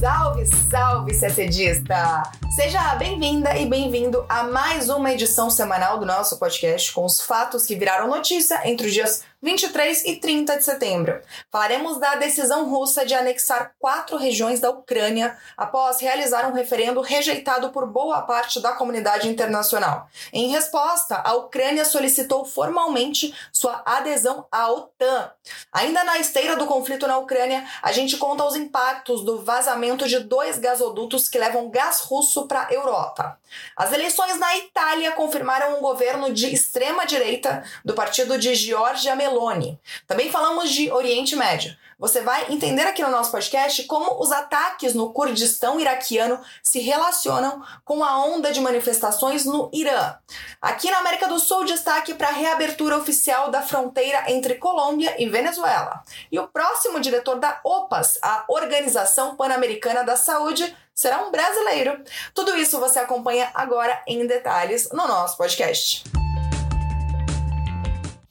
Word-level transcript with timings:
Salve, 0.00 0.46
salve, 0.70 1.12
CCDista! 1.12 2.22
Seja 2.54 2.94
bem-vinda 2.94 3.56
e 3.58 3.66
bem-vindo 3.66 4.24
a 4.28 4.44
mais 4.44 4.88
uma 4.88 5.12
edição 5.12 5.50
semanal 5.50 5.98
do 5.98 6.06
nosso 6.06 6.38
podcast 6.38 6.92
com 6.92 7.04
os 7.04 7.20
fatos 7.20 7.66
que 7.66 7.74
viraram 7.74 8.06
notícia 8.06 8.60
entre 8.64 8.86
os 8.86 8.92
dias 8.92 9.24
23 9.40 10.04
e 10.04 10.16
30 10.16 10.58
de 10.58 10.64
setembro. 10.64 11.20
Falaremos 11.48 11.98
da 11.98 12.16
decisão 12.16 12.68
russa 12.68 13.06
de 13.06 13.14
anexar 13.14 13.72
quatro 13.78 14.16
regiões 14.16 14.58
da 14.58 14.70
Ucrânia 14.70 15.36
após 15.56 16.00
realizar 16.00 16.48
um 16.48 16.52
referendo 16.52 17.00
rejeitado 17.00 17.70
por 17.70 17.86
boa 17.86 18.22
parte 18.22 18.60
da 18.60 18.72
comunidade 18.72 19.28
internacional. 19.28 20.08
Em 20.32 20.48
resposta, 20.48 21.22
a 21.24 21.34
Ucrânia 21.34 21.84
solicitou 21.84 22.44
formalmente 22.44 23.32
sua 23.52 23.80
adesão 23.86 24.44
à 24.50 24.72
OTAN. 24.72 25.30
Ainda 25.72 26.02
na 26.02 26.18
esteira 26.18 26.56
do 26.56 26.66
conflito 26.66 27.06
na 27.06 27.18
Ucrânia, 27.18 27.64
a 27.80 27.92
gente 27.92 28.16
conta 28.16 28.44
os 28.44 28.56
impactos 28.56 29.24
do 29.24 29.44
vazamento 29.44 30.08
de 30.08 30.18
dois 30.18 30.58
gasodutos 30.58 31.28
que 31.28 31.38
levam 31.38 31.70
gás 31.70 32.00
russo 32.00 32.48
para 32.48 32.66
a 32.66 32.72
Europa. 32.72 33.38
As 33.76 33.92
eleições 33.92 34.36
na 34.36 34.56
Itália 34.58 35.12
confirmaram 35.12 35.78
um 35.78 35.80
governo 35.80 36.34
de 36.34 36.52
extrema 36.52 37.06
direita 37.06 37.62
do 37.84 37.94
partido 37.94 38.36
de 38.36 38.54
Giorgia 38.56 39.14
Meloni 39.14 39.27
Meloni. 39.28 39.78
Também 40.06 40.30
falamos 40.30 40.70
de 40.70 40.90
Oriente 40.90 41.36
Médio. 41.36 41.76
Você 41.98 42.20
vai 42.20 42.46
entender 42.52 42.82
aqui 42.82 43.02
no 43.02 43.10
nosso 43.10 43.32
podcast 43.32 43.82
como 43.84 44.22
os 44.22 44.30
ataques 44.30 44.94
no 44.94 45.12
Kurdistão 45.12 45.80
iraquiano 45.80 46.40
se 46.62 46.78
relacionam 46.78 47.62
com 47.84 48.04
a 48.04 48.24
onda 48.24 48.52
de 48.52 48.60
manifestações 48.60 49.44
no 49.44 49.68
Irã. 49.72 50.14
Aqui 50.62 50.90
na 50.90 50.98
América 50.98 51.26
do 51.26 51.40
Sul, 51.40 51.64
destaque 51.64 52.14
para 52.14 52.28
a 52.28 52.32
reabertura 52.32 52.96
oficial 52.96 53.50
da 53.50 53.62
fronteira 53.62 54.24
entre 54.28 54.54
Colômbia 54.54 55.16
e 55.18 55.28
Venezuela. 55.28 56.02
E 56.30 56.38
o 56.38 56.46
próximo 56.46 57.00
diretor 57.00 57.36
da 57.36 57.60
OPAS, 57.64 58.18
a 58.22 58.44
Organização 58.48 59.34
Pan-Americana 59.34 60.04
da 60.04 60.16
Saúde, 60.16 60.74
será 60.94 61.26
um 61.26 61.32
brasileiro. 61.32 62.00
Tudo 62.32 62.56
isso 62.56 62.78
você 62.78 63.00
acompanha 63.00 63.50
agora 63.54 64.00
em 64.06 64.24
detalhes 64.26 64.88
no 64.90 65.06
nosso 65.08 65.36
podcast. 65.36 66.04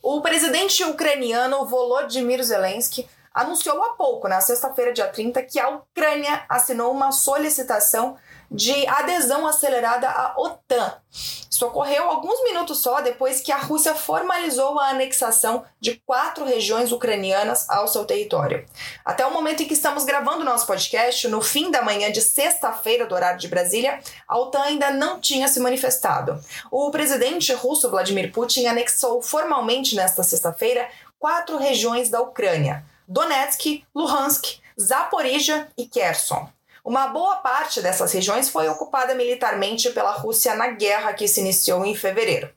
O 0.09 0.22
presidente 0.22 0.86
ucraniano 0.86 1.66
Volodymyr 1.66 2.41
Zelensky 2.41 3.05
anunciou 3.38 3.84
há 3.84 3.90
pouco, 3.90 4.28
na 4.28 4.42
sexta-feira, 4.42 4.92
dia 4.92 5.08
30, 5.08 5.44
que 5.44 5.60
a 5.60 5.70
Ucrânia 5.70 6.44
assinou 6.50 6.92
uma 6.92 7.12
solicitação 7.12 8.18
de 8.50 8.88
adesão 8.88 9.46
acelerada 9.46 10.10
à 10.10 10.34
OTAN. 10.38 10.94
Isso 11.12 11.66
ocorreu 11.66 12.06
alguns 12.06 12.42
minutos 12.44 12.80
só 12.80 13.02
depois 13.02 13.42
que 13.42 13.52
a 13.52 13.58
Rússia 13.58 13.94
formalizou 13.94 14.80
a 14.80 14.90
anexação 14.90 15.66
de 15.80 15.96
quatro 16.06 16.46
regiões 16.46 16.92
ucranianas 16.92 17.70
ao 17.70 17.88
seu 17.88 18.06
território. 18.06 18.66
Até 19.04 19.26
o 19.26 19.34
momento 19.34 19.64
em 19.64 19.68
que 19.68 19.74
estamos 19.74 20.04
gravando 20.04 20.44
nosso 20.44 20.66
podcast, 20.66 21.28
no 21.28 21.42
fim 21.42 21.70
da 21.70 21.82
manhã 21.82 22.12
de 22.12 22.22
sexta-feira 22.22 23.06
do 23.06 23.14
horário 23.14 23.40
de 23.40 23.48
Brasília, 23.48 24.00
a 24.28 24.38
OTAN 24.38 24.62
ainda 24.62 24.92
não 24.92 25.20
tinha 25.20 25.48
se 25.48 25.60
manifestado. 25.60 26.40
O 26.72 26.90
presidente 26.90 27.54
russo 27.54 27.90
Vladimir 27.90 28.32
Putin 28.32 28.66
anexou 28.66 29.22
formalmente 29.22 29.96
nesta 29.96 30.24
sexta-feira 30.24 30.88
quatro 31.20 31.58
regiões 31.58 32.10
da 32.10 32.22
Ucrânia: 32.22 32.86
Donetsk, 33.08 33.86
Luhansk, 33.95 34.59
Zaporizhia 34.80 35.69
e 35.77 35.86
Kherson. 35.86 36.50
Uma 36.83 37.08
boa 37.08 37.38
parte 37.38 37.81
dessas 37.81 38.11
regiões 38.11 38.50
foi 38.50 38.67
ocupada 38.67 39.16
militarmente 39.16 39.89
pela 39.91 40.11
Rússia 40.11 40.55
na 40.55 40.67
guerra 40.67 41.13
que 41.13 41.28
se 41.28 41.39
iniciou 41.39 41.85
em 41.85 41.95
fevereiro. 41.95 42.50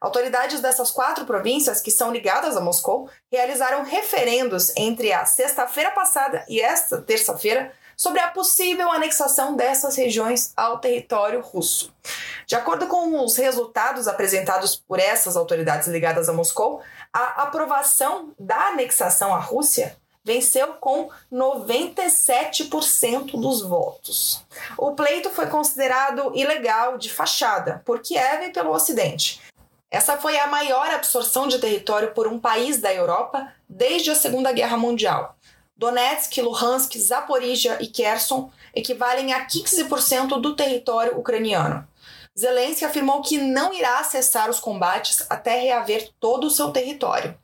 Autoridades 0.00 0.60
dessas 0.60 0.90
quatro 0.90 1.24
províncias, 1.24 1.80
que 1.80 1.90
são 1.90 2.12
ligadas 2.12 2.56
a 2.56 2.60
Moscou, 2.60 3.08
realizaram 3.32 3.82
referendos 3.82 4.72
entre 4.76 5.12
a 5.12 5.24
sexta-feira 5.24 5.90
passada 5.90 6.44
e 6.48 6.60
esta 6.60 7.00
terça-feira 7.02 7.72
sobre 7.96 8.20
a 8.20 8.28
possível 8.28 8.92
anexação 8.92 9.56
dessas 9.56 9.96
regiões 9.96 10.52
ao 10.54 10.78
território 10.78 11.40
russo. 11.40 11.92
De 12.46 12.54
acordo 12.54 12.86
com 12.86 13.24
os 13.24 13.36
resultados 13.36 14.06
apresentados 14.06 14.76
por 14.76 15.00
essas 15.00 15.36
autoridades 15.36 15.88
ligadas 15.88 16.28
a 16.28 16.32
Moscou, 16.32 16.80
a 17.12 17.42
aprovação 17.42 18.32
da 18.38 18.68
anexação 18.68 19.34
à 19.34 19.40
Rússia 19.40 19.96
venceu 20.22 20.74
com 20.74 21.10
97% 21.32 23.40
dos 23.40 23.62
votos. 23.62 24.44
O 24.76 24.92
pleito 24.92 25.30
foi 25.30 25.46
considerado 25.46 26.30
ilegal 26.34 26.98
de 26.98 27.10
fachada 27.12 27.80
por 27.84 28.00
Kiev 28.00 28.46
e 28.46 28.52
pelo 28.52 28.72
Ocidente. 28.72 29.40
Essa 29.88 30.16
foi 30.16 30.36
a 30.36 30.48
maior 30.48 30.90
absorção 30.90 31.46
de 31.46 31.60
território 31.60 32.10
por 32.10 32.26
um 32.26 32.40
país 32.40 32.80
da 32.80 32.92
Europa 32.92 33.52
desde 33.68 34.10
a 34.10 34.16
Segunda 34.16 34.50
Guerra 34.50 34.76
Mundial. 34.76 35.35
Donetsk, 35.76 36.40
Luhansk, 36.40 36.98
Zaporizhia 36.98 37.76
e 37.80 37.86
Kherson 37.86 38.50
equivalem 38.74 39.32
a 39.32 39.46
15% 39.46 40.40
do 40.40 40.56
território 40.56 41.18
ucraniano. 41.18 41.86
Zelensky 42.38 42.84
afirmou 42.84 43.22
que 43.22 43.38
não 43.38 43.72
irá 43.72 44.04
cessar 44.04 44.50
os 44.50 44.60
combates 44.60 45.24
até 45.30 45.58
reaver 45.58 46.10
todo 46.20 46.46
o 46.46 46.50
seu 46.50 46.70
território. 46.70 47.34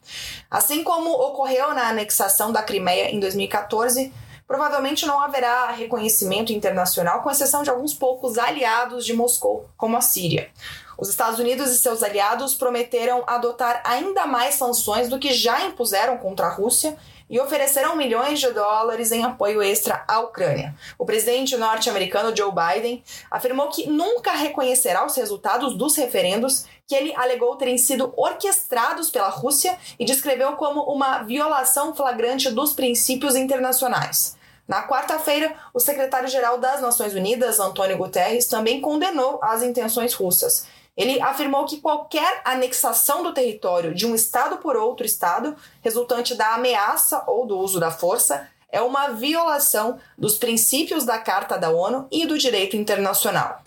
Assim 0.50 0.84
como 0.84 1.10
ocorreu 1.10 1.72
na 1.72 1.88
anexação 1.88 2.52
da 2.52 2.62
Crimeia 2.62 3.10
em 3.10 3.18
2014, 3.18 4.12
provavelmente 4.46 5.06
não 5.06 5.18
haverá 5.18 5.70
reconhecimento 5.70 6.52
internacional, 6.52 7.22
com 7.22 7.30
exceção 7.30 7.62
de 7.62 7.70
alguns 7.70 7.94
poucos 7.94 8.36
aliados 8.36 9.06
de 9.06 9.14
Moscou, 9.14 9.66
como 9.78 9.96
a 9.96 10.02
Síria. 10.02 10.50
Os 10.98 11.08
Estados 11.08 11.38
Unidos 11.38 11.70
e 11.70 11.78
seus 11.78 12.02
aliados 12.02 12.54
prometeram 12.54 13.24
adotar 13.26 13.80
ainda 13.84 14.26
mais 14.26 14.56
sanções 14.56 15.08
do 15.08 15.18
que 15.18 15.32
já 15.32 15.64
impuseram 15.64 16.18
contra 16.18 16.46
a 16.46 16.52
Rússia 16.52 16.98
e 17.32 17.40
ofereceram 17.40 17.96
milhões 17.96 18.38
de 18.38 18.50
dólares 18.50 19.10
em 19.10 19.24
apoio 19.24 19.62
extra 19.62 20.04
à 20.06 20.20
Ucrânia. 20.20 20.74
O 20.98 21.06
presidente 21.06 21.56
norte-americano 21.56 22.36
Joe 22.36 22.52
Biden 22.52 23.02
afirmou 23.30 23.70
que 23.70 23.88
nunca 23.88 24.32
reconhecerá 24.32 25.06
os 25.06 25.16
resultados 25.16 25.74
dos 25.74 25.96
referendos 25.96 26.66
que 26.86 26.94
ele 26.94 27.14
alegou 27.16 27.56
terem 27.56 27.78
sido 27.78 28.12
orquestrados 28.18 29.08
pela 29.08 29.30
Rússia 29.30 29.78
e 29.98 30.04
descreveu 30.04 30.52
como 30.56 30.82
uma 30.82 31.22
violação 31.22 31.94
flagrante 31.94 32.50
dos 32.50 32.74
princípios 32.74 33.34
internacionais. 33.34 34.36
Na 34.68 34.86
quarta-feira, 34.86 35.54
o 35.72 35.80
secretário-geral 35.80 36.58
das 36.58 36.82
Nações 36.82 37.14
Unidas, 37.14 37.58
Antônio 37.58 37.96
Guterres, 37.96 38.46
também 38.46 38.80
condenou 38.80 39.40
as 39.42 39.62
intenções 39.62 40.12
russas 40.12 40.66
ele 40.96 41.20
afirmou 41.20 41.64
que 41.64 41.80
qualquer 41.80 42.42
anexação 42.44 43.22
do 43.22 43.32
território 43.32 43.94
de 43.94 44.06
um 44.06 44.14
Estado 44.14 44.58
por 44.58 44.76
outro 44.76 45.06
Estado, 45.06 45.56
resultante 45.80 46.34
da 46.34 46.54
ameaça 46.54 47.24
ou 47.26 47.46
do 47.46 47.58
uso 47.58 47.80
da 47.80 47.90
força, 47.90 48.48
é 48.70 48.80
uma 48.80 49.08
violação 49.08 49.98
dos 50.16 50.36
princípios 50.36 51.04
da 51.04 51.18
Carta 51.18 51.58
da 51.58 51.70
ONU 51.70 52.08
e 52.10 52.26
do 52.26 52.38
direito 52.38 52.76
internacional. 52.76 53.62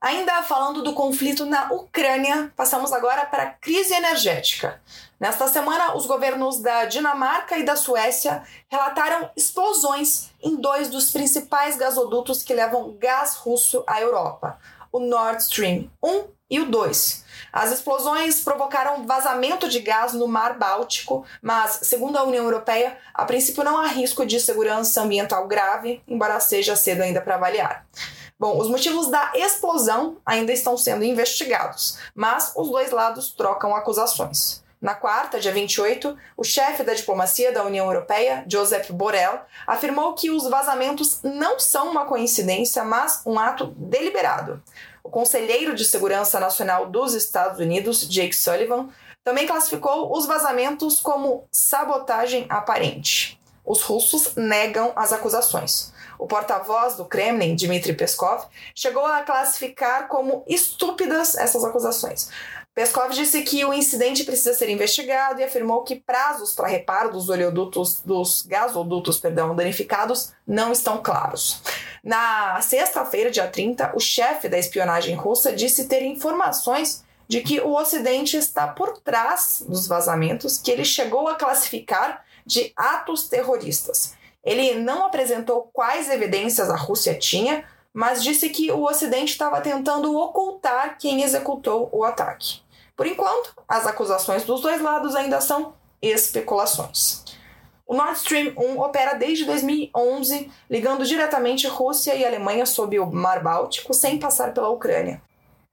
Ainda 0.00 0.42
falando 0.42 0.82
do 0.82 0.94
conflito 0.94 1.44
na 1.44 1.70
Ucrânia, 1.72 2.50
passamos 2.56 2.90
agora 2.90 3.26
para 3.26 3.42
a 3.42 3.50
crise 3.50 3.92
energética. 3.92 4.80
Nesta 5.20 5.46
semana, 5.46 5.94
os 5.94 6.06
governos 6.06 6.60
da 6.60 6.86
Dinamarca 6.86 7.58
e 7.58 7.64
da 7.64 7.76
Suécia 7.76 8.42
relataram 8.70 9.28
explosões 9.36 10.30
em 10.42 10.56
dois 10.56 10.88
dos 10.88 11.10
principais 11.10 11.76
gasodutos 11.76 12.42
que 12.42 12.54
levam 12.54 12.96
gás 12.98 13.34
russo 13.34 13.84
à 13.86 14.00
Europa, 14.00 14.58
o 14.92 15.00
Nord 15.00 15.42
Stream 15.42 15.90
1 16.02 16.24
e 16.50 16.60
o 16.60 16.66
2. 16.66 17.24
As 17.52 17.72
explosões 17.72 18.40
provocaram 18.40 19.06
vazamento 19.06 19.68
de 19.68 19.80
gás 19.80 20.12
no 20.12 20.26
Mar 20.26 20.58
Báltico, 20.58 21.24
mas, 21.40 21.80
segundo 21.82 22.16
a 22.16 22.24
União 22.24 22.44
Europeia, 22.44 22.96
a 23.14 23.24
princípio 23.24 23.64
não 23.64 23.78
há 23.78 23.86
risco 23.86 24.26
de 24.26 24.38
segurança 24.40 25.02
ambiental 25.02 25.46
grave, 25.46 26.02
embora 26.06 26.38
seja 26.40 26.76
cedo 26.76 27.02
ainda 27.02 27.20
para 27.20 27.36
avaliar. 27.36 27.86
Bom, 28.38 28.58
os 28.58 28.68
motivos 28.68 29.08
da 29.08 29.32
explosão 29.34 30.16
ainda 30.24 30.52
estão 30.52 30.76
sendo 30.76 31.04
investigados, 31.04 31.98
mas 32.14 32.52
os 32.56 32.70
dois 32.70 32.90
lados 32.90 33.32
trocam 33.32 33.76
acusações. 33.76 34.62
Na 34.80 34.94
quarta, 34.94 35.38
dia 35.38 35.52
28, 35.52 36.16
o 36.38 36.42
chefe 36.42 36.82
da 36.82 36.94
diplomacia 36.94 37.52
da 37.52 37.62
União 37.62 37.84
Europeia, 37.84 38.42
Josep 38.48 38.90
Borrell, 38.94 39.40
afirmou 39.66 40.14
que 40.14 40.30
os 40.30 40.48
vazamentos 40.48 41.20
não 41.22 41.60
são 41.60 41.90
uma 41.90 42.06
coincidência, 42.06 42.82
mas 42.82 43.20
um 43.26 43.38
ato 43.38 43.66
deliberado. 43.76 44.62
O 45.10 45.12
conselheiro 45.12 45.74
de 45.74 45.84
Segurança 45.84 46.38
Nacional 46.38 46.86
dos 46.86 47.14
Estados 47.14 47.58
Unidos, 47.58 48.08
Jake 48.08 48.32
Sullivan, 48.32 48.90
também 49.24 49.44
classificou 49.44 50.16
os 50.16 50.24
vazamentos 50.24 51.00
como 51.00 51.48
sabotagem 51.50 52.46
aparente. 52.48 53.36
Os 53.64 53.82
russos 53.82 54.36
negam 54.36 54.92
as 54.94 55.12
acusações. 55.12 55.92
O 56.16 56.28
porta-voz 56.28 56.94
do 56.94 57.04
Kremlin, 57.04 57.56
Dmitry 57.56 57.94
Peskov, 57.94 58.44
chegou 58.72 59.04
a 59.04 59.22
classificar 59.22 60.06
como 60.06 60.44
estúpidas 60.46 61.34
essas 61.34 61.64
acusações. 61.64 62.30
Peskov 62.74 63.10
disse 63.12 63.42
que 63.42 63.64
o 63.64 63.74
incidente 63.74 64.24
precisa 64.24 64.54
ser 64.54 64.68
investigado 64.68 65.40
e 65.40 65.44
afirmou 65.44 65.82
que 65.82 65.96
prazos 65.96 66.52
para 66.52 66.68
reparo 66.68 67.10
dos 67.10 67.28
oleodutos, 67.28 68.00
dos 68.04 68.42
gasodutos, 68.42 69.18
perdão, 69.18 69.56
danificados 69.56 70.32
não 70.46 70.70
estão 70.70 71.02
claros. 71.02 71.60
Na 72.02 72.60
sexta-feira, 72.62 73.30
dia 73.30 73.48
30, 73.48 73.92
o 73.94 74.00
chefe 74.00 74.48
da 74.48 74.58
espionagem 74.58 75.14
russa 75.14 75.52
disse 75.52 75.88
ter 75.88 76.02
informações 76.02 77.04
de 77.28 77.40
que 77.42 77.60
o 77.60 77.76
Ocidente 77.76 78.36
está 78.36 78.66
por 78.66 78.98
trás 78.98 79.64
dos 79.68 79.86
vazamentos 79.86 80.58
que 80.58 80.70
ele 80.70 80.84
chegou 80.84 81.28
a 81.28 81.36
classificar 81.36 82.24
de 82.44 82.72
atos 82.74 83.28
terroristas 83.28 84.14
Ele 84.42 84.74
não 84.74 85.06
apresentou 85.06 85.70
quais 85.72 86.10
evidências 86.10 86.70
a 86.70 86.76
Rússia 86.76 87.14
tinha, 87.14 87.64
mas 87.92 88.22
disse 88.22 88.48
que 88.50 88.70
o 88.70 88.84
Ocidente 88.84 89.32
estava 89.32 89.60
tentando 89.60 90.16
ocultar 90.16 90.96
quem 90.98 91.22
executou 91.22 91.88
o 91.92 92.04
ataque. 92.04 92.60
Por 92.96 93.06
enquanto, 93.06 93.54
as 93.66 93.86
acusações 93.86 94.44
dos 94.44 94.60
dois 94.60 94.80
lados 94.80 95.14
ainda 95.14 95.40
são 95.40 95.74
especulações. 96.02 97.24
O 97.86 97.94
Nord 97.94 98.18
Stream 98.18 98.52
1 98.56 98.80
opera 98.80 99.14
desde 99.14 99.44
2011, 99.44 100.50
ligando 100.70 101.04
diretamente 101.04 101.66
Rússia 101.66 102.14
e 102.14 102.24
Alemanha 102.24 102.64
sob 102.64 102.98
o 103.00 103.10
Mar 103.10 103.42
Báltico, 103.42 103.92
sem 103.92 104.18
passar 104.18 104.54
pela 104.54 104.68
Ucrânia. 104.68 105.20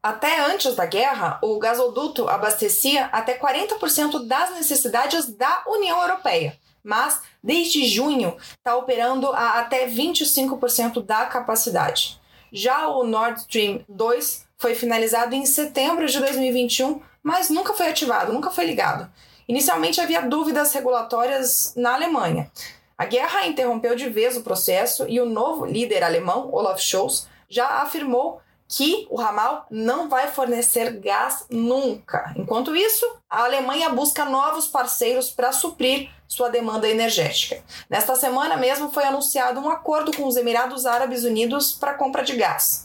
Até 0.02 0.40
antes 0.40 0.74
da 0.74 0.86
guerra, 0.86 1.38
o 1.44 1.60
gasoduto 1.60 2.28
abastecia 2.28 3.06
até 3.12 3.38
40% 3.38 4.26
das 4.26 4.52
necessidades 4.52 5.28
da 5.28 5.64
União 5.68 6.02
Europeia, 6.02 6.58
mas 6.88 7.22
desde 7.44 7.86
junho 7.86 8.38
está 8.58 8.78
operando 8.78 9.28
a 9.34 9.60
até 9.60 9.90
25% 9.90 11.04
da 11.04 11.26
capacidade. 11.26 12.18
Já 12.50 12.88
o 12.88 13.04
Nord 13.04 13.42
Stream 13.42 13.84
2 13.90 14.46
foi 14.58 14.74
finalizado 14.74 15.36
em 15.36 15.46
setembro 15.46 16.08
de 16.08 16.18
2021, 16.18 17.02
mas 17.22 17.50
nunca 17.50 17.74
foi 17.74 17.90
ativado, 17.90 18.32
nunca 18.32 18.50
foi 18.50 18.66
ligado. 18.66 19.12
Inicialmente 19.50 20.00
havia 20.00 20.22
dúvidas 20.22 20.72
regulatórias 20.72 21.74
na 21.76 21.94
Alemanha. 21.94 22.50
A 22.98 23.04
guerra 23.04 23.46
interrompeu 23.46 23.94
de 23.94 24.10
vez 24.10 24.38
o 24.38 24.42
processo 24.42 25.06
e 25.10 25.20
o 25.20 25.26
novo 25.26 25.66
líder 25.66 26.04
alemão, 26.04 26.50
Olaf 26.54 26.80
Scholz, 26.80 27.28
já 27.50 27.68
afirmou 27.82 28.42
que 28.68 29.08
o 29.10 29.16
ramal 29.16 29.66
não 29.72 30.10
vai 30.10 30.28
fornecer 30.28 31.00
gás 31.00 31.46
nunca. 31.50 32.34
Enquanto 32.36 32.76
isso, 32.76 33.06
a 33.30 33.46
Alemanha 33.46 33.90
busca 33.90 34.26
novos 34.26 34.68
parceiros 34.68 35.30
para 35.30 35.54
suprir 35.54 36.10
sua 36.28 36.50
demanda 36.50 36.90
energética. 36.90 37.64
Nesta 37.90 38.16
semana 38.16 38.58
mesmo 38.58 38.92
foi 38.92 39.06
anunciado 39.06 39.60
um 39.60 39.70
acordo 39.70 40.16
com 40.16 40.28
os 40.28 40.36
Emirados 40.36 40.86
Árabes 40.86 41.24
Unidos 41.24 41.72
para 41.72 41.94
compra 41.94 42.24
de 42.24 42.36
gás. 42.36 42.84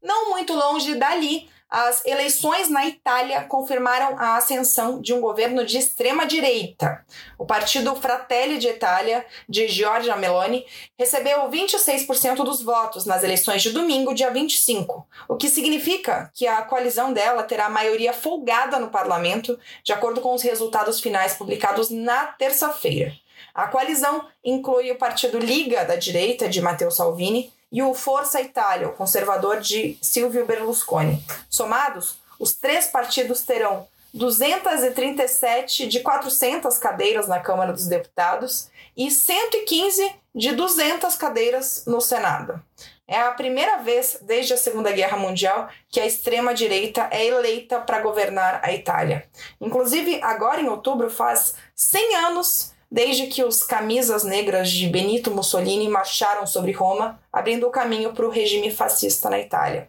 Não 0.00 0.30
muito 0.30 0.54
longe 0.54 0.94
dali, 0.94 1.50
as 1.70 2.04
eleições 2.06 2.70
na 2.70 2.86
Itália 2.86 3.42
confirmaram 3.44 4.16
a 4.18 4.36
ascensão 4.36 5.00
de 5.00 5.12
um 5.12 5.20
governo 5.20 5.66
de 5.66 5.76
extrema 5.76 6.26
direita. 6.26 7.04
O 7.38 7.44
partido 7.44 7.94
Fratelli 7.94 8.58
d'Italia, 8.58 9.24
de 9.48 9.68
Giorgia 9.68 10.16
Meloni, 10.16 10.64
recebeu 10.98 11.48
26% 11.50 12.36
dos 12.36 12.62
votos 12.62 13.04
nas 13.04 13.22
eleições 13.22 13.62
de 13.62 13.70
domingo, 13.70 14.14
dia 14.14 14.30
25, 14.30 15.06
o 15.28 15.36
que 15.36 15.50
significa 15.50 16.30
que 16.34 16.46
a 16.46 16.62
coalizão 16.62 17.12
dela 17.12 17.42
terá 17.42 17.68
maioria 17.68 18.12
folgada 18.12 18.78
no 18.78 18.88
parlamento, 18.88 19.58
de 19.84 19.92
acordo 19.92 20.20
com 20.20 20.34
os 20.34 20.42
resultados 20.42 21.00
finais 21.00 21.34
publicados 21.34 21.90
na 21.90 22.26
terça-feira. 22.26 23.12
A 23.54 23.66
coalizão 23.66 24.26
inclui 24.44 24.90
o 24.90 24.98
partido 24.98 25.38
Liga 25.38 25.84
da 25.84 25.96
Direita, 25.96 26.48
de 26.48 26.60
Matteo 26.60 26.90
Salvini, 26.90 27.52
e 27.70 27.82
o 27.82 27.94
Força 27.94 28.40
Itália, 28.40 28.88
o 28.88 28.92
conservador 28.92 29.60
de 29.60 29.98
Silvio 30.00 30.46
Berlusconi. 30.46 31.22
Somados, 31.50 32.18
os 32.38 32.54
três 32.54 32.86
partidos 32.86 33.42
terão 33.42 33.86
237 34.14 35.86
de 35.86 36.00
400 36.00 36.78
cadeiras 36.78 37.28
na 37.28 37.40
Câmara 37.40 37.72
dos 37.72 37.86
Deputados 37.86 38.68
e 38.96 39.10
115 39.10 40.12
de 40.34 40.52
200 40.52 41.14
cadeiras 41.16 41.84
no 41.86 42.00
Senado. 42.00 42.62
É 43.06 43.18
a 43.20 43.30
primeira 43.32 43.78
vez 43.78 44.18
desde 44.22 44.52
a 44.52 44.56
Segunda 44.56 44.92
Guerra 44.92 45.16
Mundial 45.16 45.68
que 45.88 45.98
a 45.98 46.06
extrema-direita 46.06 47.08
é 47.10 47.24
eleita 47.24 47.80
para 47.80 48.00
governar 48.00 48.60
a 48.62 48.72
Itália. 48.72 49.26
Inclusive, 49.60 50.20
agora 50.22 50.60
em 50.60 50.68
outubro 50.68 51.08
faz 51.08 51.54
100 51.74 52.16
anos 52.16 52.72
desde 52.90 53.26
que 53.26 53.44
os 53.44 53.62
camisas 53.62 54.24
negras 54.24 54.70
de 54.70 54.88
Benito 54.88 55.30
Mussolini 55.30 55.88
marcharam 55.88 56.46
sobre 56.46 56.72
Roma, 56.72 57.20
abrindo 57.32 57.66
o 57.66 57.70
caminho 57.70 58.12
para 58.12 58.26
o 58.26 58.30
regime 58.30 58.70
fascista 58.70 59.28
na 59.28 59.38
Itália. 59.38 59.88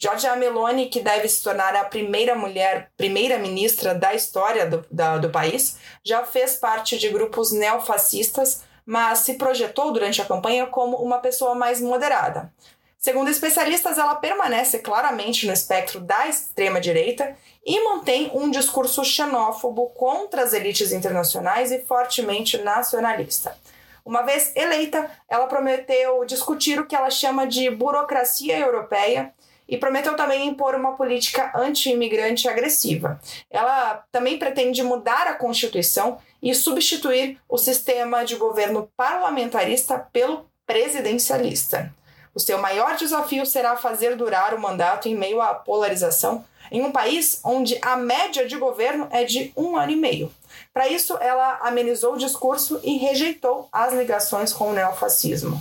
Giorgia 0.00 0.36
Meloni, 0.36 0.86
que 0.86 1.00
deve 1.00 1.28
se 1.28 1.42
tornar 1.42 1.74
a 1.74 1.84
primeira 1.84 2.36
mulher 2.36 2.92
primeira-ministra 2.96 3.94
da 3.94 4.14
história 4.14 4.64
do, 4.66 4.86
da, 4.90 5.18
do 5.18 5.30
país, 5.30 5.76
já 6.04 6.24
fez 6.24 6.54
parte 6.54 6.96
de 6.96 7.08
grupos 7.08 7.50
neofascistas, 7.50 8.62
mas 8.86 9.20
se 9.20 9.34
projetou 9.34 9.92
durante 9.92 10.22
a 10.22 10.24
campanha 10.24 10.66
como 10.66 10.96
uma 10.98 11.18
pessoa 11.18 11.54
mais 11.54 11.80
moderada. 11.80 12.52
Segundo 12.98 13.30
especialistas, 13.30 13.96
ela 13.96 14.16
permanece 14.16 14.80
claramente 14.80 15.46
no 15.46 15.52
espectro 15.52 16.00
da 16.00 16.26
extrema-direita 16.26 17.36
e 17.64 17.80
mantém 17.84 18.28
um 18.34 18.50
discurso 18.50 19.04
xenófobo 19.04 19.90
contra 19.90 20.42
as 20.42 20.52
elites 20.52 20.90
internacionais 20.90 21.70
e 21.70 21.78
fortemente 21.78 22.58
nacionalista. 22.58 23.56
Uma 24.04 24.22
vez 24.22 24.52
eleita, 24.56 25.08
ela 25.28 25.46
prometeu 25.46 26.24
discutir 26.24 26.80
o 26.80 26.86
que 26.86 26.96
ela 26.96 27.10
chama 27.10 27.46
de 27.46 27.70
burocracia 27.70 28.58
europeia 28.58 29.32
e 29.68 29.76
prometeu 29.76 30.16
também 30.16 30.48
impor 30.48 30.74
uma 30.74 30.96
política 30.96 31.52
anti-imigrante 31.54 32.48
agressiva. 32.48 33.20
Ela 33.48 34.02
também 34.10 34.38
pretende 34.38 34.82
mudar 34.82 35.28
a 35.28 35.34
Constituição 35.34 36.18
e 36.42 36.52
substituir 36.52 37.38
o 37.48 37.58
sistema 37.58 38.24
de 38.24 38.34
governo 38.34 38.90
parlamentarista 38.96 39.98
pelo 40.12 40.50
presidencialista. 40.66 41.94
O 42.38 42.40
seu 42.40 42.56
maior 42.56 42.96
desafio 42.96 43.44
será 43.44 43.76
fazer 43.76 44.14
durar 44.14 44.54
o 44.54 44.60
mandato 44.60 45.08
em 45.08 45.16
meio 45.16 45.40
à 45.40 45.54
polarização 45.54 46.44
em 46.70 46.80
um 46.84 46.92
país 46.92 47.40
onde 47.42 47.76
a 47.82 47.96
média 47.96 48.46
de 48.46 48.56
governo 48.56 49.08
é 49.10 49.24
de 49.24 49.52
um 49.56 49.76
ano 49.76 49.90
e 49.90 49.96
meio. 49.96 50.32
Para 50.72 50.86
isso, 50.86 51.18
ela 51.20 51.58
amenizou 51.62 52.14
o 52.14 52.16
discurso 52.16 52.80
e 52.84 52.96
rejeitou 52.96 53.68
as 53.72 53.92
ligações 53.92 54.52
com 54.52 54.70
o 54.70 54.72
neofascismo. 54.72 55.60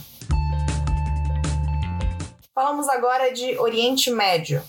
Falamos 2.53 2.87
agora 2.89 3.33
de 3.33 3.57
Oriente 3.57 4.11
Médio. 4.11 4.61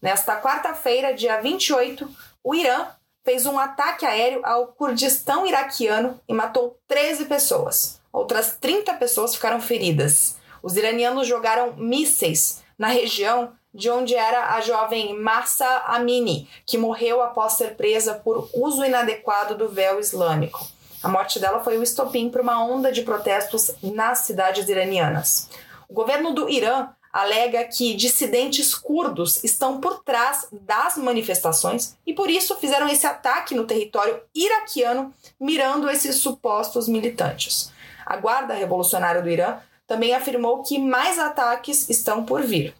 Nesta 0.00 0.40
quarta-feira, 0.40 1.12
dia 1.12 1.42
28, 1.42 2.08
o 2.42 2.54
Irã 2.54 2.86
fez 3.22 3.44
um 3.44 3.58
ataque 3.58 4.06
aéreo 4.06 4.40
ao 4.44 4.68
Kurdistão 4.68 5.46
iraquiano 5.46 6.18
e 6.26 6.32
matou 6.32 6.78
13 6.88 7.26
pessoas. 7.26 8.00
Outras 8.10 8.56
30 8.58 8.94
pessoas 8.94 9.34
ficaram 9.34 9.60
feridas. 9.60 10.39
Os 10.62 10.76
iranianos 10.76 11.26
jogaram 11.26 11.74
mísseis 11.76 12.62
na 12.78 12.88
região 12.88 13.52
de 13.72 13.88
onde 13.88 14.14
era 14.14 14.54
a 14.54 14.60
jovem 14.60 15.18
Massa 15.18 15.66
Amini, 15.86 16.48
que 16.66 16.76
morreu 16.76 17.22
após 17.22 17.52
ser 17.54 17.76
presa 17.76 18.14
por 18.14 18.48
uso 18.52 18.84
inadequado 18.84 19.56
do 19.56 19.68
véu 19.68 20.00
islâmico. 20.00 20.66
A 21.02 21.08
morte 21.08 21.38
dela 21.38 21.62
foi 21.62 21.78
o 21.78 21.82
estopim 21.82 22.28
para 22.28 22.42
uma 22.42 22.62
onda 22.62 22.92
de 22.92 23.02
protestos 23.02 23.70
nas 23.82 24.18
cidades 24.20 24.68
iranianas. 24.68 25.48
O 25.88 25.94
governo 25.94 26.34
do 26.34 26.48
Irã 26.48 26.88
alega 27.12 27.64
que 27.64 27.94
dissidentes 27.94 28.74
curdos 28.74 29.42
estão 29.42 29.80
por 29.80 30.02
trás 30.04 30.46
das 30.52 30.96
manifestações 30.96 31.96
e 32.06 32.12
por 32.12 32.30
isso 32.30 32.56
fizeram 32.56 32.88
esse 32.88 33.06
ataque 33.06 33.54
no 33.54 33.66
território 33.66 34.20
iraquiano, 34.34 35.12
mirando 35.40 35.90
esses 35.90 36.16
supostos 36.16 36.86
militantes. 36.86 37.72
A 38.06 38.16
Guarda 38.16 38.54
Revolucionária 38.54 39.22
do 39.22 39.28
Irã 39.28 39.58
também 39.90 40.14
afirmou 40.14 40.62
que 40.62 40.78
mais 40.78 41.18
ataques 41.18 41.90
estão 41.90 42.24
por 42.24 42.42
vir. 42.42 42.72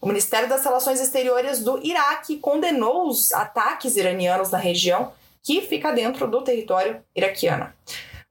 O 0.00 0.06
Ministério 0.06 0.48
das 0.48 0.64
Relações 0.64 1.00
Exteriores 1.00 1.58
do 1.58 1.84
Iraque 1.84 2.36
condenou 2.36 3.08
os 3.08 3.32
ataques 3.32 3.96
iranianos 3.96 4.48
na 4.48 4.58
região, 4.58 5.10
que 5.42 5.60
fica 5.62 5.90
dentro 5.90 6.28
do 6.28 6.40
território 6.40 7.02
iraquiano. 7.16 7.68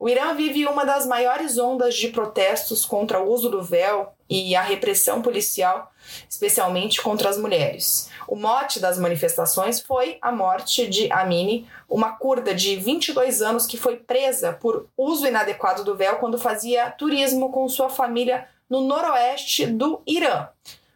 O 0.01 0.09
Irã 0.09 0.33
vive 0.33 0.65
uma 0.65 0.83
das 0.83 1.05
maiores 1.05 1.59
ondas 1.59 1.93
de 1.93 2.07
protestos 2.07 2.83
contra 2.83 3.21
o 3.21 3.31
uso 3.31 3.51
do 3.51 3.61
véu 3.61 4.11
e 4.27 4.55
a 4.55 4.61
repressão 4.63 5.21
policial, 5.21 5.91
especialmente 6.27 6.99
contra 6.99 7.29
as 7.29 7.37
mulheres. 7.37 8.09
O 8.27 8.35
mote 8.35 8.79
das 8.79 8.97
manifestações 8.97 9.79
foi 9.79 10.17
a 10.19 10.31
morte 10.31 10.87
de 10.87 11.07
Amini, 11.11 11.67
uma 11.87 12.13
curda 12.13 12.51
de 12.51 12.75
22 12.77 13.43
anos 13.43 13.67
que 13.67 13.77
foi 13.77 13.95
presa 13.95 14.53
por 14.53 14.87
uso 14.97 15.27
inadequado 15.27 15.83
do 15.83 15.95
véu 15.95 16.15
quando 16.15 16.39
fazia 16.39 16.89
turismo 16.89 17.51
com 17.51 17.69
sua 17.69 17.87
família 17.87 18.47
no 18.67 18.81
noroeste 18.81 19.67
do 19.67 20.01
Irã. 20.07 20.47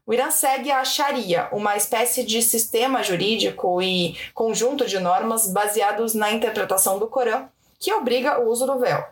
O 0.04 0.16
Irã 0.16 0.32
segue 0.32 0.72
a 0.72 0.84
Sharia, 0.84 1.48
uma 1.52 1.78
espécie 1.78 2.24
de 2.24 2.42
sistema 2.42 3.04
jurídico 3.04 3.80
e 3.84 4.18
conjunto 4.34 4.88
de 4.88 4.98
normas 4.98 5.48
baseados 5.48 6.16
na 6.16 6.32
interpretação 6.32 6.98
do 6.98 7.08
Corão 7.08 7.54
que 7.80 7.94
obriga 7.94 8.40
o 8.40 8.50
uso 8.50 8.66
do 8.66 8.80
véu. 8.80 9.04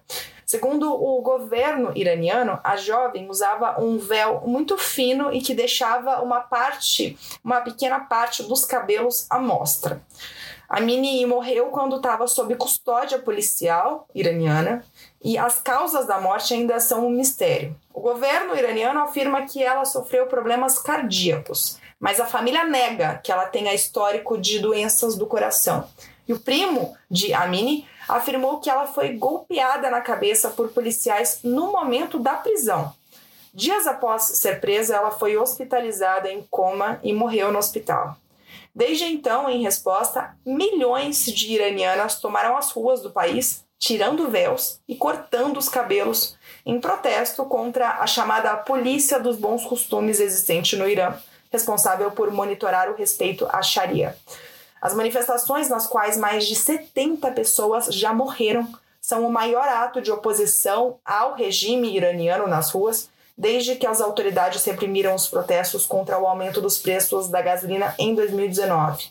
Segundo 0.46 0.93
o 0.93 1.22
governo 1.22 1.91
iraniano, 1.96 2.60
a 2.63 2.75
jovem 2.75 3.29
usava 3.29 3.82
um 3.82 3.98
véu 3.98 4.43
muito 4.46 4.77
fino 4.77 5.34
e 5.34 5.41
que 5.41 5.55
deixava 5.55 6.22
uma 6.22 6.41
parte, 6.41 7.17
uma 7.43 7.62
pequena 7.62 8.01
parte 8.01 8.43
dos 8.43 8.65
cabelos 8.65 9.25
à 9.29 9.39
mostra. 9.39 10.01
A 10.70 10.79
Mini 10.79 11.25
morreu 11.25 11.67
quando 11.67 11.98
estava 11.98 12.27
sob 12.27 12.55
custódia 12.55 13.20
policial 13.20 14.08
iraniana 14.13 14.84
e 15.24 15.38
as 15.38 15.60
causas 15.60 16.05
da 16.05 16.20
morte 16.20 16.53
ainda 16.53 16.79
são 16.79 17.08
um 17.08 17.10
mistério. 17.10 17.75
O 17.93 18.01
governo 18.01 18.55
iraniano 18.55 19.01
afirma 19.01 19.46
que 19.46 19.63
ela 19.63 19.86
sofreu 19.86 20.27
problemas 20.27 20.79
cardíacos, 20.79 21.79
mas 22.00 22.20
a 22.20 22.25
família 22.25 22.63
nega 22.65 23.20
que 23.24 23.32
ela 23.32 23.46
tenha 23.46 23.74
histórico 23.74 24.38
de 24.38 24.60
doenças 24.60 25.15
do 25.15 25.25
coração. 25.25 25.88
E 26.27 26.34
o 26.34 26.39
primo 26.39 26.96
de 27.10 27.34
Amini 27.34 27.88
afirmou 28.07 28.60
que 28.60 28.69
ela 28.69 28.88
foi 28.88 29.13
golpeada 29.17 29.89
na 29.89 30.01
cabeça 30.01 30.50
por 30.50 30.69
policiais 30.69 31.39
no 31.43 31.72
momento 31.72 32.19
da 32.19 32.33
prisão. 32.33 32.93
Dias 33.53 33.86
após 33.86 34.24
ser 34.24 34.60
presa, 34.60 34.95
ela 34.95 35.12
foi 35.12 35.38
hospitalizada 35.38 36.31
em 36.31 36.41
coma 36.50 37.00
e 37.03 37.13
morreu 37.13 37.51
no 37.51 37.60
hospital. 37.60 38.17
Desde 38.74 39.05
então, 39.05 39.48
em 39.48 39.62
resposta, 39.62 40.36
milhões 40.43 41.25
de 41.25 41.53
iranianas 41.53 42.19
tomaram 42.19 42.57
as 42.57 42.72
ruas 42.72 43.01
do 43.01 43.12
país, 43.12 43.63
tirando 43.77 44.29
véus 44.29 44.79
e 44.88 44.95
cortando 44.95 45.57
os 45.57 45.69
cabelos, 45.69 46.36
em 46.65 46.79
protesto 46.79 47.45
contra 47.45 48.00
a 48.00 48.07
chamada 48.07 48.57
Polícia 48.57 49.19
dos 49.19 49.38
Bons 49.38 49.63
Costumes 49.65 50.19
existente 50.19 50.75
no 50.75 50.88
Irã, 50.89 51.13
responsável 51.51 52.10
por 52.10 52.31
monitorar 52.31 52.89
o 52.89 52.95
respeito 52.95 53.48
à 53.51 53.62
Sharia. 53.62 54.17
As 54.84 54.94
manifestações, 54.94 55.70
nas 55.70 55.88
quais 55.88 56.18
mais 56.18 56.46
de 56.46 56.58
70 56.58 57.32
pessoas 57.32 57.86
já 57.86 58.13
morreram, 58.13 58.68
são 59.00 59.25
o 59.25 59.32
maior 59.32 59.66
ato 59.66 60.02
de 60.02 60.12
oposição 60.12 60.98
ao 61.06 61.36
regime 61.36 61.96
iraniano 61.96 62.48
nas 62.48 62.70
ruas 62.70 63.10
desde 63.38 63.75
que 63.75 63.88
as 63.88 64.02
autoridades 64.02 64.62
reprimiram 64.66 65.16
os 65.16 65.25
protestos 65.25 65.86
contra 65.86 66.20
o 66.20 66.28
aumento 66.28 66.60
dos 66.60 66.78
preços 66.78 67.30
da 67.30 67.42
gasolina 67.42 67.96
em 67.98 68.13
2019. 68.13 69.08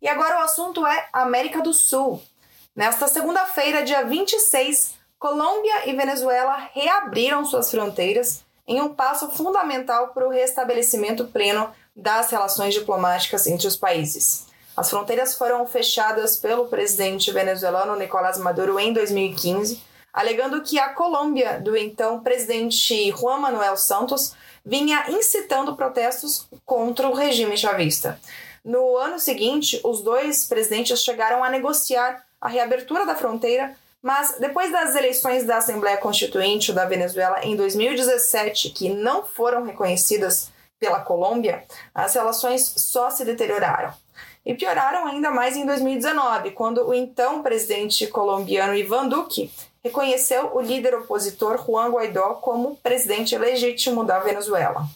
E 0.00 0.06
agora 0.06 0.38
o 0.38 0.44
assunto 0.44 0.86
é 0.86 1.08
América 1.12 1.60
do 1.60 1.74
Sul. 1.74 2.22
Nesta 2.74 3.08
segunda-feira, 3.08 3.82
dia 3.82 4.04
26, 4.04 4.94
Colômbia 5.18 5.88
e 5.88 5.92
Venezuela 5.92 6.68
reabriram 6.72 7.44
suas 7.44 7.68
fronteiras 7.68 8.44
em 8.64 8.80
um 8.80 8.94
passo 8.94 9.28
fundamental 9.32 10.10
para 10.14 10.24
o 10.24 10.30
restabelecimento 10.30 11.24
pleno 11.24 11.68
das 11.94 12.30
relações 12.30 12.74
diplomáticas 12.74 13.46
entre 13.46 13.66
os 13.66 13.76
países. 13.76 14.46
As 14.76 14.88
fronteiras 14.88 15.34
foram 15.34 15.66
fechadas 15.66 16.36
pelo 16.36 16.66
presidente 16.66 17.30
venezuelano 17.30 17.96
Nicolás 17.96 18.38
Maduro 18.38 18.78
em 18.78 18.92
2015, 18.92 19.82
alegando 20.12 20.62
que 20.62 20.78
a 20.78 20.90
Colômbia, 20.90 21.60
do 21.60 21.76
então 21.76 22.20
presidente 22.20 23.10
Juan 23.10 23.38
Manuel 23.38 23.76
Santos, 23.76 24.34
vinha 24.64 25.04
incitando 25.10 25.76
protestos 25.76 26.48
contra 26.64 27.08
o 27.08 27.14
regime 27.14 27.56
chavista. 27.56 28.20
No 28.64 28.96
ano 28.96 29.18
seguinte, 29.18 29.80
os 29.84 30.02
dois 30.02 30.44
presidentes 30.44 31.02
chegaram 31.02 31.42
a 31.42 31.50
negociar 31.50 32.24
a 32.40 32.48
reabertura 32.48 33.06
da 33.06 33.14
fronteira, 33.14 33.74
mas 34.02 34.36
depois 34.38 34.70
das 34.72 34.94
eleições 34.94 35.44
da 35.44 35.58
Assembleia 35.58 35.96
Constituinte 35.96 36.72
da 36.72 36.84
Venezuela 36.84 37.44
em 37.44 37.56
2017, 37.56 38.70
que 38.70 38.88
não 38.88 39.24
foram 39.24 39.64
reconhecidas 39.64 40.50
pela 40.80 41.00
Colômbia, 41.00 41.64
as 41.94 42.14
relações 42.14 42.62
só 42.78 43.10
se 43.10 43.22
deterioraram. 43.24 43.92
E 44.44 44.54
pioraram 44.54 45.06
ainda 45.06 45.30
mais 45.30 45.54
em 45.54 45.66
2019, 45.66 46.52
quando 46.52 46.88
o 46.88 46.94
então 46.94 47.42
presidente 47.42 48.06
colombiano 48.06 48.74
Ivan 48.74 49.06
Duque 49.06 49.52
reconheceu 49.84 50.50
o 50.54 50.60
líder 50.60 50.94
opositor 50.94 51.62
Juan 51.62 51.90
Guaidó 51.90 52.34
como 52.34 52.76
presidente 52.76 53.36
legítimo 53.36 54.02
da 54.02 54.18
Venezuela. 54.20 54.86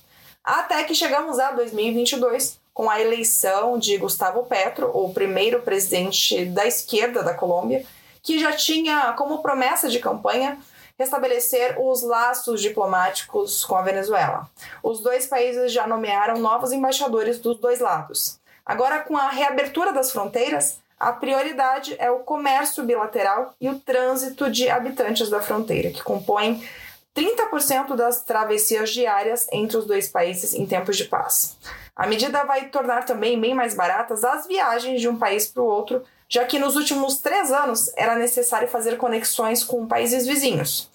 Até 0.42 0.82
que 0.84 0.94
chegamos 0.94 1.38
a 1.38 1.52
2022, 1.52 2.58
com 2.72 2.88
a 2.88 3.00
eleição 3.00 3.78
de 3.78 3.98
Gustavo 3.98 4.44
Petro, 4.44 4.90
o 4.94 5.12
primeiro 5.12 5.60
presidente 5.60 6.46
da 6.46 6.66
esquerda 6.66 7.22
da 7.22 7.34
Colômbia, 7.34 7.84
que 8.22 8.38
já 8.38 8.52
tinha 8.52 9.12
como 9.12 9.42
promessa 9.42 9.88
de 9.88 9.98
campanha 9.98 10.58
restabelecer 10.98 11.76
os 11.80 12.02
laços 12.02 12.60
diplomáticos 12.60 13.64
com 13.64 13.76
a 13.76 13.82
Venezuela. 13.82 14.48
Os 14.82 15.00
dois 15.00 15.26
países 15.26 15.72
já 15.72 15.86
nomearam 15.86 16.38
novos 16.38 16.72
embaixadores 16.72 17.38
dos 17.38 17.58
dois 17.58 17.80
lados. 17.80 18.38
Agora, 18.64 19.00
com 19.00 19.16
a 19.16 19.28
reabertura 19.28 19.92
das 19.92 20.10
fronteiras, 20.12 20.78
a 20.98 21.12
prioridade 21.12 21.96
é 21.98 22.10
o 22.10 22.20
comércio 22.20 22.84
bilateral 22.84 23.54
e 23.60 23.68
o 23.68 23.78
trânsito 23.78 24.50
de 24.50 24.70
habitantes 24.70 25.28
da 25.28 25.40
fronteira, 25.40 25.90
que 25.90 26.02
compõem 26.02 26.66
30% 27.14 27.94
das 27.94 28.22
travessias 28.22 28.90
diárias 28.90 29.46
entre 29.52 29.76
os 29.76 29.86
dois 29.86 30.08
países 30.08 30.54
em 30.54 30.66
tempos 30.66 30.96
de 30.96 31.04
paz. 31.04 31.56
A 31.94 32.06
medida 32.06 32.44
vai 32.44 32.68
tornar 32.68 33.04
também 33.04 33.40
bem 33.40 33.54
mais 33.54 33.74
baratas 33.74 34.24
as 34.24 34.46
viagens 34.46 35.00
de 35.00 35.08
um 35.08 35.16
país 35.16 35.46
para 35.46 35.62
o 35.62 35.66
outro, 35.66 36.02
já 36.28 36.44
que 36.44 36.58
nos 36.58 36.76
últimos 36.76 37.18
três 37.18 37.52
anos 37.52 37.92
era 37.96 38.16
necessário 38.16 38.68
fazer 38.68 38.96
conexões 38.96 39.62
com 39.62 39.86
países 39.86 40.26
vizinhos. 40.26 40.90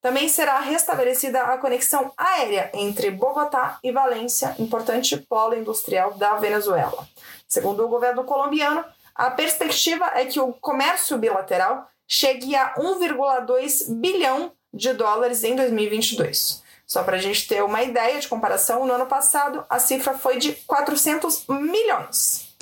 Também 0.00 0.28
será 0.28 0.60
restabelecida 0.60 1.42
a 1.42 1.56
conexão 1.56 2.12
aérea 2.16 2.70
entre 2.74 3.10
Bogotá 3.10 3.78
e 3.82 3.90
Valência, 3.90 4.54
importante 4.58 5.16
polo 5.16 5.54
industrial 5.54 6.12
da 6.14 6.34
Venezuela. 6.34 7.08
Segundo 7.48 7.84
o 7.84 7.88
governo 7.88 8.24
colombiano, 8.24 8.84
a 9.14 9.30
perspectiva 9.30 10.10
é 10.14 10.26
que 10.26 10.38
o 10.38 10.52
comércio 10.52 11.16
bilateral 11.16 11.88
chegue 12.06 12.54
a 12.54 12.74
1,2 12.74 13.94
bilhão 13.94 14.52
de 14.72 14.92
dólares 14.92 15.42
em 15.42 15.56
2022. 15.56 16.62
Só 16.86 17.02
para 17.02 17.16
a 17.16 17.20
gente 17.20 17.48
ter 17.48 17.62
uma 17.62 17.82
ideia 17.82 18.20
de 18.20 18.28
comparação, 18.28 18.86
no 18.86 18.92
ano 18.92 19.06
passado 19.06 19.64
a 19.70 19.78
cifra 19.78 20.18
foi 20.18 20.36
de 20.36 20.52
400 20.66 21.46
milhões. 21.48 22.53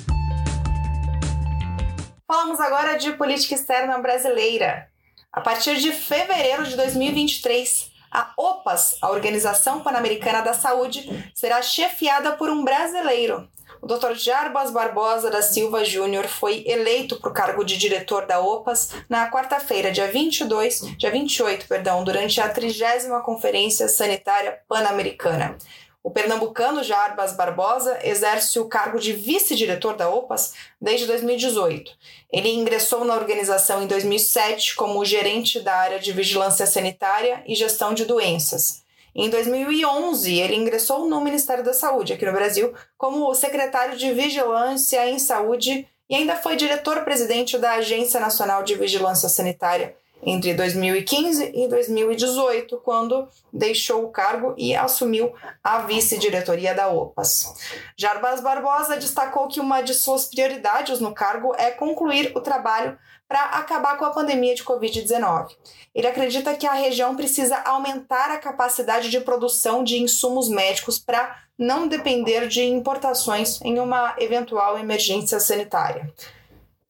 Falamos 2.33 2.59
agora 2.59 2.97
de 2.97 3.11
política 3.11 3.53
externa 3.53 3.95
brasileira. 3.99 4.87
A 5.31 5.39
partir 5.39 5.75
de 5.75 5.91
fevereiro 5.91 6.63
de 6.63 6.75
2023, 6.75 7.91
a 8.09 8.33
OPAS, 8.35 8.97
a 8.99 9.11
Organização 9.11 9.81
Pan-Americana 9.81 10.41
da 10.41 10.55
Saúde, 10.55 11.31
será 11.35 11.61
chefiada 11.61 12.31
por 12.31 12.49
um 12.49 12.63
brasileiro. 12.63 13.47
O 13.79 13.85
Dr. 13.85 14.15
Jarbas 14.15 14.71
Barbosa 14.71 15.29
da 15.29 15.43
Silva 15.43 15.85
Júnior 15.85 16.27
foi 16.27 16.63
eleito 16.65 17.19
para 17.19 17.29
o 17.29 17.33
cargo 17.33 17.63
de 17.63 17.77
diretor 17.77 18.25
da 18.25 18.39
OPAS 18.39 18.95
na 19.07 19.29
quarta-feira, 19.29 19.91
dia 19.91 20.07
22, 20.07 20.95
dia 20.97 21.11
28, 21.11 21.67
perdão, 21.67 22.03
durante 22.03 22.41
a 22.41 22.49
30 22.49 23.21
Conferência 23.21 23.87
Sanitária 23.87 24.59
Pan-Americana. 24.67 25.55
O 26.03 26.11
pernambucano 26.11 26.83
Jarbas 26.83 27.31
Barbosa 27.31 27.97
exerce 28.03 28.59
o 28.59 28.65
cargo 28.65 28.99
de 28.99 29.13
vice-diretor 29.13 29.95
da 29.95 30.09
OPAS 30.09 30.53
desde 30.79 31.07
2018. 31.07 31.93
Ele 32.29 32.49
ingressou 32.49 33.05
na 33.05 33.15
organização 33.15 33.81
em 33.81 33.87
2007 33.87 34.75
como 34.75 35.05
gerente 35.05 35.61
da 35.61 35.73
área 35.73 35.99
de 35.99 36.11
vigilância 36.11 36.65
sanitária 36.67 37.41
e 37.47 37.55
gestão 37.55 37.93
de 37.93 38.03
doenças. 38.03 38.83
Em 39.15 39.29
2011, 39.29 40.39
ele 40.39 40.55
ingressou 40.55 41.07
no 41.07 41.21
Ministério 41.21 41.63
da 41.63 41.73
Saúde, 41.73 42.11
aqui 42.11 42.25
no 42.25 42.33
Brasil, 42.33 42.73
como 42.97 43.33
secretário 43.33 43.97
de 43.97 44.11
Vigilância 44.11 45.07
em 45.07 45.19
Saúde 45.19 45.87
e 46.09 46.15
ainda 46.15 46.35
foi 46.35 46.57
diretor-presidente 46.57 47.57
da 47.57 47.75
Agência 47.75 48.19
Nacional 48.19 48.61
de 48.63 48.75
Vigilância 48.75 49.29
Sanitária 49.29 49.95
entre 50.25 50.53
2015 50.53 51.51
e 51.53 51.67
2018, 51.67 52.77
quando 52.77 53.27
deixou 53.51 54.03
o 54.03 54.09
cargo 54.09 54.53
e 54.57 54.75
assumiu 54.75 55.33
a 55.63 55.79
vice-diretoria 55.79 56.73
da 56.73 56.89
OPAS. 56.89 57.53
Jarbas 57.97 58.41
Barbosa 58.41 58.97
destacou 58.97 59.47
que 59.47 59.59
uma 59.59 59.81
de 59.81 59.93
suas 59.93 60.25
prioridades 60.25 60.99
no 60.99 61.13
cargo 61.13 61.53
é 61.57 61.71
concluir 61.71 62.31
o 62.35 62.41
trabalho 62.41 62.97
para 63.27 63.45
acabar 63.45 63.97
com 63.97 64.05
a 64.05 64.11
pandemia 64.11 64.53
de 64.53 64.63
Covid-19. 64.63 65.47
Ele 65.95 66.07
acredita 66.07 66.55
que 66.55 66.67
a 66.67 66.73
região 66.73 67.15
precisa 67.15 67.57
aumentar 67.65 68.31
a 68.31 68.37
capacidade 68.37 69.09
de 69.09 69.19
produção 69.19 69.83
de 69.83 70.01
insumos 70.01 70.49
médicos 70.49 70.99
para 70.99 71.37
não 71.57 71.87
depender 71.87 72.47
de 72.47 72.63
importações 72.63 73.61
em 73.61 73.79
uma 73.79 74.15
eventual 74.19 74.77
emergência 74.77 75.39
sanitária. 75.39 76.11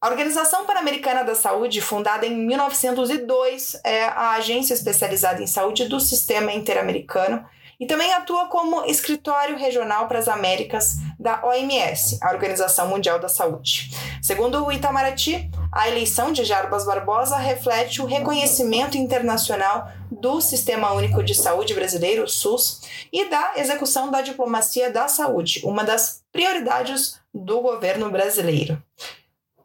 A 0.03 0.09
Organização 0.09 0.65
Pan-Americana 0.65 1.23
da 1.23 1.33
Saúde, 1.33 1.79
fundada 1.79 2.25
em 2.25 2.35
1902, 2.35 3.79
é 3.85 4.03
a 4.03 4.31
agência 4.31 4.73
especializada 4.73 5.41
em 5.41 5.47
saúde 5.47 5.87
do 5.87 5.97
Sistema 5.97 6.51
Interamericano 6.51 7.45
e 7.79 7.85
também 7.85 8.13
atua 8.13 8.47
como 8.47 8.83
escritório 8.83 9.57
regional 9.57 10.09
para 10.09 10.19
as 10.19 10.27
Américas 10.27 10.97
da 11.17 11.41
OMS, 11.45 12.19
a 12.21 12.31
Organização 12.33 12.89
Mundial 12.89 13.17
da 13.17 13.29
Saúde. 13.29 13.95
Segundo 14.21 14.65
o 14.65 14.73
Itamaraty, 14.73 15.49
a 15.71 15.87
eleição 15.87 16.33
de 16.33 16.43
Jarbas 16.43 16.85
Barbosa 16.85 17.37
reflete 17.37 18.01
o 18.01 18.05
reconhecimento 18.05 18.97
internacional 18.97 19.87
do 20.11 20.41
Sistema 20.41 20.91
Único 20.91 21.23
de 21.23 21.33
Saúde 21.33 21.73
brasileiro, 21.73 22.27
SUS, 22.27 22.81
e 23.09 23.29
da 23.29 23.53
execução 23.55 24.11
da 24.11 24.21
diplomacia 24.21 24.91
da 24.91 25.07
saúde, 25.07 25.61
uma 25.63 25.85
das 25.85 26.21
prioridades 26.29 27.21
do 27.33 27.61
governo 27.61 28.11
brasileiro. 28.11 28.83